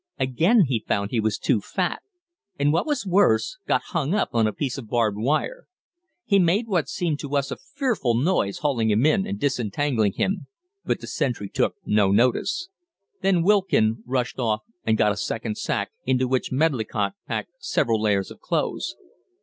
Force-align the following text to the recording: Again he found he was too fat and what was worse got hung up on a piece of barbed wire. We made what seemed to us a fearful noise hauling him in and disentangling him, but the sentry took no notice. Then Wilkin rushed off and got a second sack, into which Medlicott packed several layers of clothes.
Again 0.17 0.61
he 0.65 0.83
found 0.87 1.11
he 1.11 1.19
was 1.19 1.37
too 1.37 1.61
fat 1.61 2.01
and 2.57 2.73
what 2.73 2.87
was 2.87 3.05
worse 3.05 3.59
got 3.67 3.83
hung 3.89 4.15
up 4.15 4.29
on 4.33 4.47
a 4.47 4.51
piece 4.51 4.79
of 4.79 4.89
barbed 4.89 5.19
wire. 5.19 5.67
We 6.31 6.39
made 6.39 6.67
what 6.67 6.89
seemed 6.89 7.19
to 7.19 7.35
us 7.35 7.51
a 7.51 7.57
fearful 7.57 8.15
noise 8.15 8.57
hauling 8.63 8.89
him 8.89 9.05
in 9.05 9.27
and 9.27 9.39
disentangling 9.39 10.13
him, 10.13 10.47
but 10.83 11.01
the 11.01 11.05
sentry 11.05 11.49
took 11.49 11.75
no 11.85 12.09
notice. 12.11 12.69
Then 13.21 13.43
Wilkin 13.43 14.01
rushed 14.07 14.39
off 14.39 14.61
and 14.83 14.97
got 14.97 15.11
a 15.11 15.17
second 15.17 15.59
sack, 15.59 15.91
into 16.03 16.27
which 16.27 16.51
Medlicott 16.51 17.13
packed 17.27 17.51
several 17.59 18.01
layers 18.01 18.31
of 18.31 18.39
clothes. 18.39 18.95